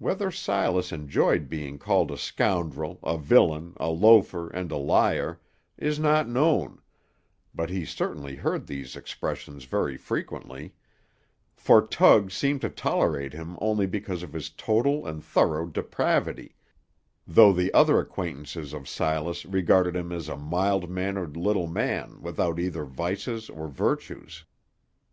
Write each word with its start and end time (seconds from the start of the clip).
Whether 0.00 0.32
Silas 0.32 0.90
enjoyed 0.90 1.48
being 1.48 1.78
called 1.78 2.10
a 2.10 2.16
scoundrel, 2.18 2.98
a 3.04 3.16
villain, 3.16 3.74
a 3.76 3.90
loafer, 3.90 4.48
and 4.48 4.72
a 4.72 4.76
liar, 4.76 5.38
is 5.78 6.00
not 6.00 6.28
known, 6.28 6.80
but 7.54 7.70
he 7.70 7.84
certainly 7.84 8.34
heard 8.34 8.66
these 8.66 8.96
expressions 8.96 9.64
very 9.66 9.96
frequently; 9.96 10.74
for 11.54 11.80
Tug 11.80 12.32
seemed 12.32 12.60
to 12.62 12.68
tolerate 12.70 13.34
him 13.34 13.56
only 13.60 13.86
because 13.86 14.24
of 14.24 14.32
his 14.32 14.50
total 14.50 15.06
and 15.06 15.22
thorough 15.22 15.66
depravity, 15.66 16.56
though 17.24 17.52
the 17.52 17.72
other 17.72 18.00
acquaintances 18.00 18.72
of 18.72 18.88
Silas 18.88 19.44
regarded 19.44 19.94
him 19.94 20.10
as 20.10 20.28
a 20.28 20.36
mild 20.36 20.90
mannered 20.90 21.36
little 21.36 21.68
man 21.68 22.20
without 22.20 22.58
either 22.58 22.84
vices 22.84 23.48
or 23.48 23.68
virtues. 23.68 24.44